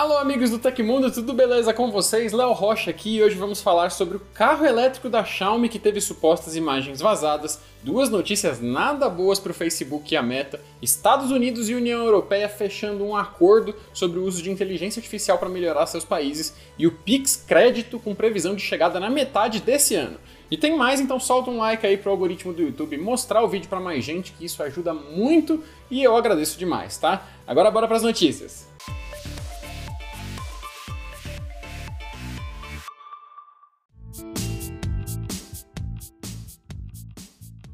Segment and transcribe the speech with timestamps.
[0.00, 2.32] Alô, amigos do Tecmundo, tudo beleza com vocês?
[2.32, 6.00] Léo Rocha aqui e hoje vamos falar sobre o carro elétrico da Xiaomi que teve
[6.00, 11.68] supostas imagens vazadas, duas notícias nada boas para o Facebook e a Meta, Estados Unidos
[11.68, 16.02] e União Europeia fechando um acordo sobre o uso de inteligência artificial para melhorar seus
[16.02, 20.16] países e o Pix Crédito com previsão de chegada na metade desse ano.
[20.50, 23.68] E tem mais, então solta um like aí pro algoritmo do YouTube mostrar o vídeo
[23.68, 27.22] para mais gente, que isso ajuda muito e eu agradeço demais, tá?
[27.46, 28.69] Agora bora para as notícias.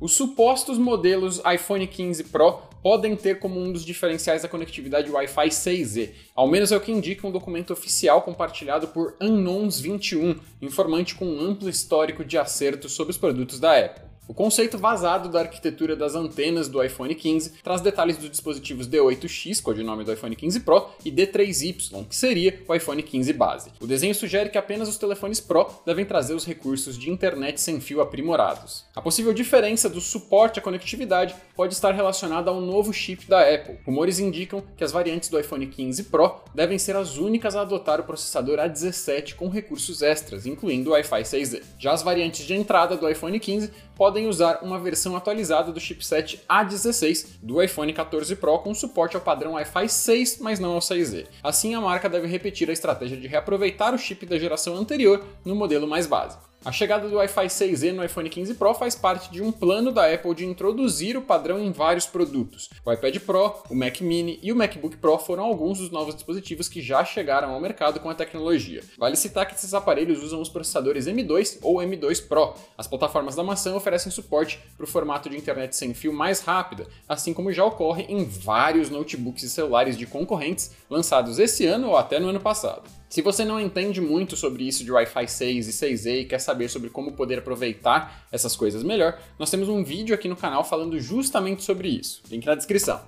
[0.07, 5.49] Os supostos modelos iPhone 15 Pro podem ter como um dos diferenciais a conectividade Wi-Fi
[5.49, 6.11] 6E.
[6.33, 11.41] Ao menos é o que indica um documento oficial compartilhado por Unknowns21, informante com um
[11.41, 14.05] amplo histórico de acertos sobre os produtos da Apple.
[14.29, 19.63] O conceito vazado da arquitetura das antenas do iPhone 15 traz detalhes dos dispositivos D8X,
[19.63, 23.71] codinome do iPhone 15 Pro, e D3Y, que seria o iPhone 15 base.
[23.81, 27.81] O desenho sugere que apenas os telefones Pro devem trazer os recursos de internet sem
[27.81, 28.85] fio aprimorados.
[28.97, 33.79] A possível diferença do suporte à conectividade pode estar relacionada ao novo chip da Apple.
[33.87, 38.01] Rumores indicam que as variantes do iPhone 15 Pro devem ser as únicas a adotar
[38.01, 41.63] o processador A17 com recursos extras, incluindo o Wi-Fi 6E.
[41.79, 46.41] Já as variantes de entrada do iPhone 15 podem usar uma versão atualizada do chipset
[46.49, 51.27] A16 do iPhone 14 Pro com suporte ao padrão Wi-Fi 6, mas não ao 6E.
[51.43, 55.55] Assim, a marca deve repetir a estratégia de reaproveitar o chip da geração anterior no
[55.55, 56.56] modelo mais básico.
[56.67, 60.13] A chegada do Wi-Fi 6E no iPhone 15 Pro faz parte de um plano da
[60.13, 62.69] Apple de introduzir o padrão em vários produtos.
[62.85, 66.69] O iPad Pro, o Mac Mini e o MacBook Pro foram alguns dos novos dispositivos
[66.69, 68.83] que já chegaram ao mercado com a tecnologia.
[68.99, 72.55] Vale citar que esses aparelhos usam os processadores M2 ou M2 Pro.
[72.77, 76.89] As plataformas da maçã oferecem suporte para o formato de internet sem fio mais rápida,
[77.09, 81.97] assim como já ocorre em vários notebooks e celulares de concorrentes lançados esse ano ou
[81.97, 82.91] até no ano passado.
[83.09, 86.69] Se você não entende muito sobre isso de Wi-Fi 6 e 6E e quer saber
[86.69, 90.99] sobre como poder aproveitar essas coisas melhor, nós temos um vídeo aqui no canal falando
[90.99, 92.23] justamente sobre isso.
[92.29, 93.01] Link na descrição.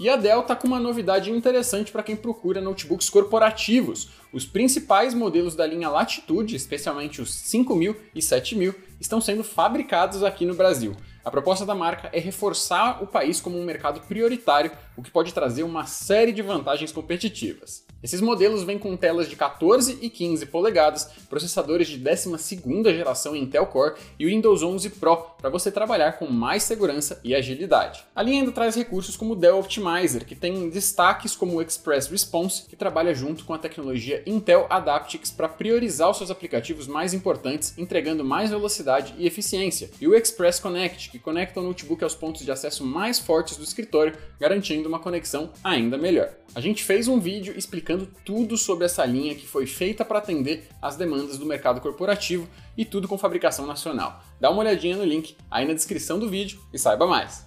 [0.00, 4.08] E a Dell está com uma novidade interessante para quem procura notebooks corporativos.
[4.32, 10.44] Os principais modelos da linha Latitude, especialmente os 5000 e 7000, estão sendo fabricados aqui
[10.44, 10.96] no Brasil.
[11.24, 15.32] A proposta da marca é reforçar o país como um mercado prioritário, o que pode
[15.32, 17.84] trazer uma série de vantagens competitivas.
[18.04, 23.64] Esses modelos vêm com telas de 14 e 15 polegadas, processadores de 12ª geração Intel
[23.64, 28.04] Core e o Windows 11 Pro para você trabalhar com mais segurança e agilidade.
[28.14, 32.06] A linha ainda traz recursos como o Dell Optimizer, que tem destaques como o Express
[32.08, 37.14] Response, que trabalha junto com a tecnologia Intel Adaptix para priorizar os seus aplicativos mais
[37.14, 42.14] importantes, entregando mais velocidade e eficiência, e o Express Connect, que conecta o notebook aos
[42.14, 46.34] pontos de acesso mais fortes do escritório, garantindo uma conexão ainda melhor.
[46.54, 47.93] A gente fez um vídeo explicando
[48.24, 52.84] tudo sobre essa linha que foi feita para atender às demandas do mercado corporativo e
[52.84, 54.22] tudo com fabricação nacional.
[54.40, 57.46] Dá uma olhadinha no link aí na descrição do vídeo e saiba mais.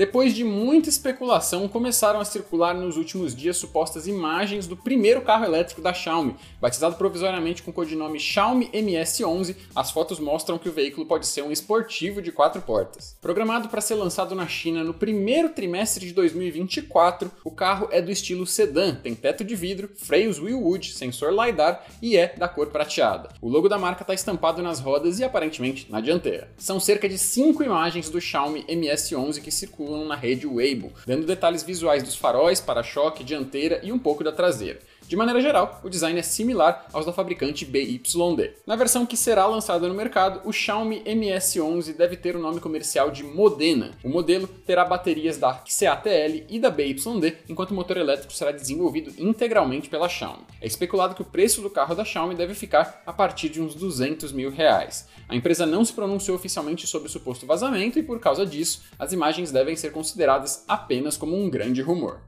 [0.00, 5.44] Depois de muita especulação, começaram a circular nos últimos dias supostas imagens do primeiro carro
[5.44, 6.36] elétrico da Xiaomi.
[6.58, 11.42] Batizado provisoriamente com o codinome Xiaomi MS11, as fotos mostram que o veículo pode ser
[11.42, 13.14] um esportivo de quatro portas.
[13.20, 18.10] Programado para ser lançado na China no primeiro trimestre de 2024, o carro é do
[18.10, 23.34] estilo sedã, tem teto de vidro, freios Willwood, sensor LiDAR e é da cor prateada.
[23.38, 26.50] O logo da marca está estampado nas rodas e aparentemente na dianteira.
[26.56, 31.62] São cerca de cinco imagens do Xiaomi MS11 que circulam na rede Weibo, dando detalhes
[31.62, 34.78] visuais dos faróis, para-choque, dianteira e um pouco da traseira.
[35.10, 38.54] De maneira geral, o design é similar aos da fabricante BYD.
[38.64, 43.10] Na versão que será lançada no mercado, o Xiaomi MS11 deve ter o nome comercial
[43.10, 43.90] de Modena.
[44.04, 49.12] O modelo terá baterias da XCATL e da BYD, enquanto o motor elétrico será desenvolvido
[49.18, 50.44] integralmente pela Xiaomi.
[50.60, 53.74] É especulado que o preço do carro da Xiaomi deve ficar a partir de uns
[53.74, 55.08] 200 mil reais.
[55.28, 59.12] A empresa não se pronunciou oficialmente sobre o suposto vazamento e, por causa disso, as
[59.12, 62.20] imagens devem ser consideradas apenas como um grande rumor.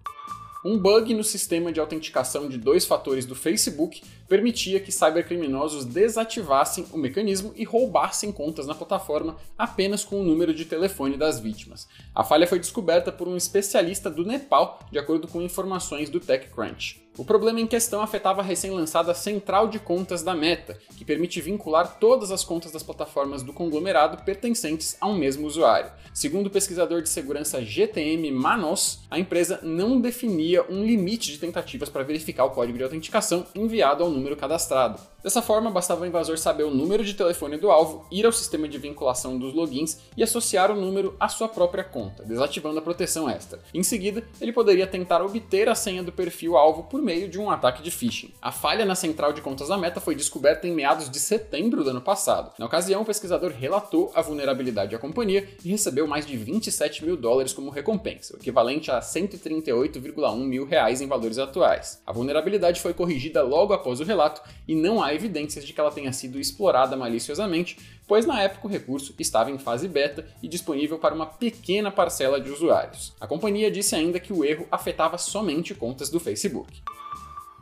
[0.65, 6.87] Um bug no sistema de autenticação de dois fatores do Facebook permitia que cybercriminosos desativassem
[6.93, 11.89] o mecanismo e roubassem contas na plataforma apenas com o número de telefone das vítimas.
[12.15, 17.02] A falha foi descoberta por um especialista do Nepal, de acordo com informações do TechCrunch.
[17.19, 21.99] O problema em questão afetava a recém-lançada Central de Contas da Meta, que permite vincular
[22.01, 25.93] todas as contas das plataformas do conglomerado pertencentes a um mesmo usuário.
[26.15, 31.91] Segundo o pesquisador de segurança GTM Manos, a empresa não definia um limite de tentativas
[31.91, 34.99] para verificar o código de autenticação enviado ao número cadastrado.
[35.23, 38.67] Dessa forma, bastava o invasor saber o número de telefone do alvo, ir ao sistema
[38.67, 43.31] de vinculação dos logins e associar o número à sua própria conta, desativando a proteção
[43.31, 43.61] extra.
[43.73, 47.51] Em seguida, ele poderia tentar obter a senha do perfil alvo por meio de um
[47.51, 48.33] ataque de phishing.
[48.41, 51.91] A falha na central de contas da Meta foi descoberta em meados de setembro do
[51.91, 52.53] ano passado.
[52.59, 57.17] Na ocasião, o pesquisador relatou a vulnerabilidade à companhia e recebeu mais de 27 mil
[57.17, 62.01] dólares como recompensa, o equivalente a 138,1 mil reais em valores atuais.
[62.07, 65.91] A vulnerabilidade foi corrigida logo após o relato e não há evidências de que ela
[65.91, 67.77] tenha sido explorada maliciosamente,
[68.07, 72.41] pois na época o recurso estava em fase beta e disponível para uma pequena parcela
[72.41, 73.15] de usuários.
[73.21, 76.83] A companhia disse ainda que o erro afetava somente contas do Facebook.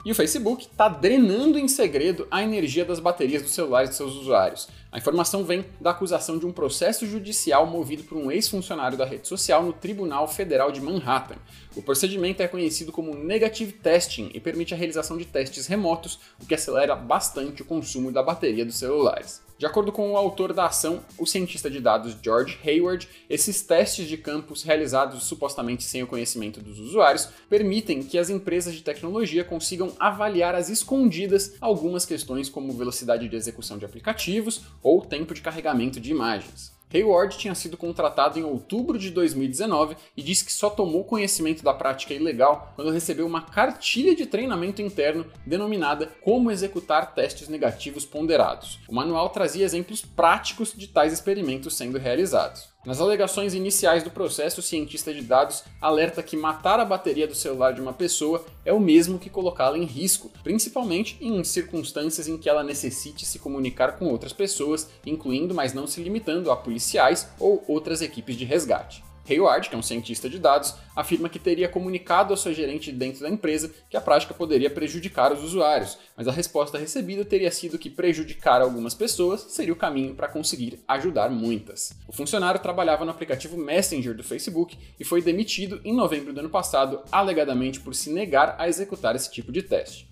[0.02, 4.14] E o Facebook está drenando em segredo a energia das baterias dos celulares de seus
[4.14, 4.66] usuários.
[4.90, 9.28] A informação vem da acusação de um processo judicial movido por um ex-funcionário da rede
[9.28, 11.36] social no Tribunal Federal de Manhattan.
[11.76, 16.46] O procedimento é conhecido como negative testing e permite a realização de testes remotos, o
[16.46, 19.42] que acelera bastante o consumo da bateria dos celulares.
[19.60, 24.08] De acordo com o autor da ação, o cientista de dados George Hayward, esses testes
[24.08, 29.44] de campos realizados supostamente sem o conhecimento dos usuários permitem que as empresas de tecnologia
[29.44, 35.42] consigam avaliar às escondidas algumas questões como velocidade de execução de aplicativos ou tempo de
[35.42, 36.79] carregamento de imagens.
[36.92, 41.72] Hayward tinha sido contratado em outubro de 2019 e disse que só tomou conhecimento da
[41.72, 48.80] prática ilegal quando recebeu uma cartilha de treinamento interno denominada Como Executar Testes Negativos Ponderados.
[48.88, 52.70] O manual trazia exemplos práticos de tais experimentos sendo realizados.
[52.82, 57.34] Nas alegações iniciais do processo, o cientista de dados alerta que matar a bateria do
[57.34, 62.38] celular de uma pessoa é o mesmo que colocá-la em risco, principalmente em circunstâncias em
[62.38, 67.28] que ela necessite se comunicar com outras pessoas, incluindo, mas não se limitando, a policiais
[67.38, 69.04] ou outras equipes de resgate.
[69.30, 73.20] Hayward, que é um cientista de dados, afirma que teria comunicado ao seu gerente dentro
[73.20, 77.78] da empresa que a prática poderia prejudicar os usuários, mas a resposta recebida teria sido
[77.78, 81.92] que prejudicar algumas pessoas seria o caminho para conseguir ajudar muitas.
[82.08, 86.50] O funcionário trabalhava no aplicativo Messenger do Facebook e foi demitido em novembro do ano
[86.50, 90.08] passado, alegadamente por se negar a executar esse tipo de teste.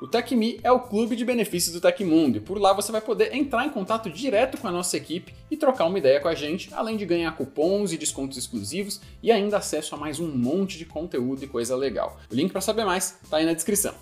[0.00, 3.34] O TecMe é o clube de benefícios do Tecmundo e por lá você vai poder
[3.34, 6.72] entrar em contato direto com a nossa equipe e trocar uma ideia com a gente,
[6.72, 10.86] além de ganhar cupons e descontos exclusivos e ainda acesso a mais um monte de
[10.86, 12.18] conteúdo e coisa legal.
[12.32, 13.92] O link para saber mais está aí na descrição.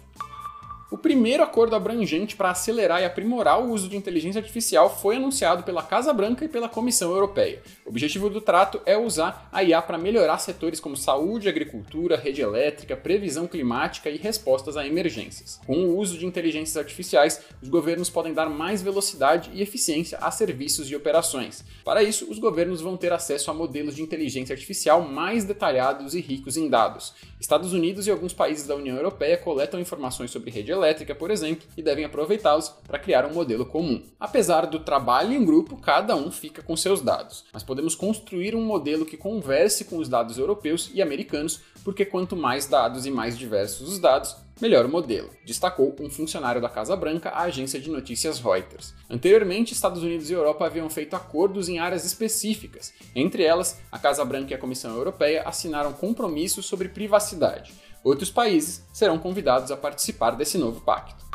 [0.90, 5.62] O primeiro acordo abrangente para acelerar e aprimorar o uso de inteligência artificial foi anunciado
[5.62, 7.60] pela Casa Branca e pela Comissão Europeia.
[7.84, 12.40] O objetivo do trato é usar a IA para melhorar setores como saúde, agricultura, rede
[12.40, 15.60] elétrica, previsão climática e respostas a emergências.
[15.66, 20.30] Com o uso de inteligências artificiais, os governos podem dar mais velocidade e eficiência a
[20.30, 21.66] serviços e operações.
[21.84, 26.20] Para isso, os governos vão ter acesso a modelos de inteligência artificial mais detalhados e
[26.22, 27.12] ricos em dados.
[27.38, 31.66] Estados Unidos e alguns países da União Europeia coletam informações sobre rede elétrica, por exemplo,
[31.76, 34.02] e devem aproveitá-los para criar um modelo comum.
[34.18, 38.64] Apesar do trabalho em grupo, cada um fica com seus dados, mas podemos construir um
[38.64, 43.36] modelo que converse com os dados europeus e americanos, porque quanto mais dados e mais
[43.36, 48.40] diversos os dados, melhor modelo, destacou um funcionário da Casa Branca à agência de notícias
[48.40, 48.94] Reuters.
[49.08, 52.92] Anteriormente, Estados Unidos e Europa haviam feito acordos em áreas específicas.
[53.14, 57.72] Entre elas, a Casa Branca e a Comissão Europeia assinaram compromissos sobre privacidade.
[58.02, 61.28] Outros países serão convidados a participar desse novo pacto.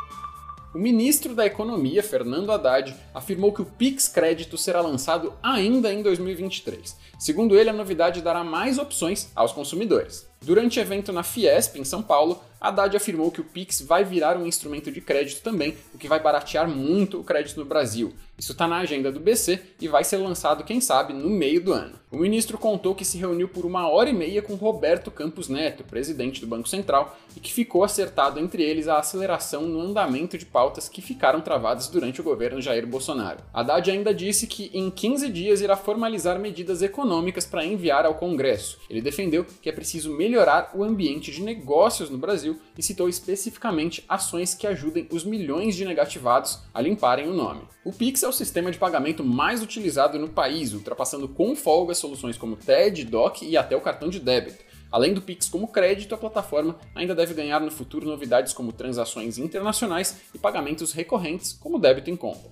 [0.74, 6.02] O ministro da Economia, Fernando Haddad, afirmou que o Pix Crédito será lançado ainda em
[6.02, 6.96] 2023.
[7.16, 10.28] Segundo ele, a novidade dará mais opções aos consumidores.
[10.42, 14.46] Durante evento na Fiesp, em São Paulo, Haddad afirmou que o Pix vai virar um
[14.46, 18.14] instrumento de crédito também, o que vai baratear muito o crédito no Brasil.
[18.38, 21.72] Isso está na agenda do BC e vai ser lançado, quem sabe, no meio do
[21.72, 22.00] ano.
[22.10, 25.84] O ministro contou que se reuniu por uma hora e meia com Roberto Campos Neto,
[25.84, 30.46] presidente do Banco Central, e que ficou acertado entre eles a aceleração no andamento de
[30.46, 33.40] pautas que ficaram travadas durante o governo Jair Bolsonaro.
[33.52, 38.78] Haddad ainda disse que em 15 dias irá formalizar medidas econômicas para enviar ao Congresso.
[38.88, 42.18] Ele defendeu que é preciso melhorar o ambiente de negócios no
[42.54, 47.62] Brasil e citou especificamente ações que ajudem os milhões de negativados a limparem o nome.
[47.84, 52.36] O Pix é o sistema de pagamento mais utilizado no país, ultrapassando com folga soluções
[52.36, 54.64] como TED, DOC e até o cartão de débito.
[54.90, 59.38] Além do Pix como crédito, a plataforma ainda deve ganhar no futuro novidades como transações
[59.38, 62.50] internacionais e pagamentos recorrentes, como débito em conta.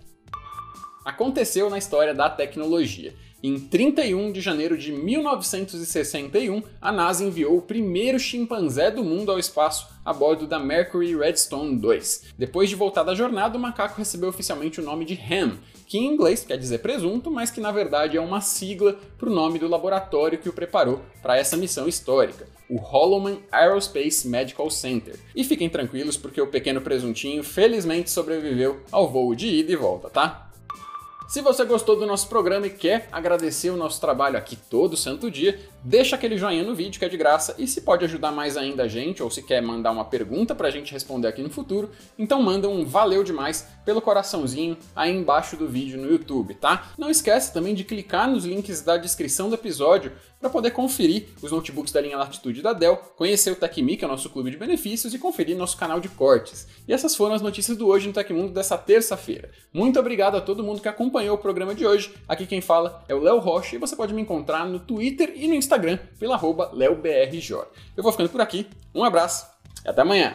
[1.04, 3.14] Aconteceu na história da tecnologia.
[3.44, 9.38] Em 31 de janeiro de 1961, a NASA enviou o primeiro chimpanzé do mundo ao
[9.38, 12.26] espaço a bordo da Mercury Redstone 2.
[12.38, 15.58] Depois de voltar da jornada, o macaco recebeu oficialmente o nome de Ham,
[15.88, 19.34] que em inglês quer dizer presunto, mas que na verdade é uma sigla para o
[19.34, 25.18] nome do laboratório que o preparou para essa missão histórica o Holloman Aerospace Medical Center.
[25.34, 30.08] E fiquem tranquilos porque o pequeno presuntinho felizmente sobreviveu ao voo de ida e volta,
[30.08, 30.51] tá?
[31.32, 35.30] Se você gostou do nosso programa e quer agradecer o nosso trabalho aqui todo santo
[35.30, 38.54] dia, deixa aquele joinha no vídeo que é de graça e se pode ajudar mais
[38.54, 41.90] ainda a gente ou se quer mandar uma pergunta pra gente responder aqui no futuro,
[42.18, 46.92] então manda um valeu demais pelo coraçãozinho aí embaixo do vídeo no YouTube, tá?
[46.98, 50.12] Não esquece também de clicar nos links da descrição do episódio
[50.42, 54.08] para poder conferir os notebooks da linha Latitude da Dell, conhecer o TecMe, que é
[54.08, 56.66] o nosso clube de benefícios, e conferir nosso canal de cortes.
[56.86, 59.52] E essas foram as notícias do Hoje no Tecmundo dessa terça-feira.
[59.72, 62.12] Muito obrigado a todo mundo que acompanhou o programa de hoje.
[62.26, 65.46] Aqui quem fala é o Léo Rocha e você pode me encontrar no Twitter e
[65.46, 67.52] no Instagram pela arroba LeoBRJ.
[67.96, 69.46] Eu vou ficando por aqui, um abraço
[69.84, 70.34] e até amanhã!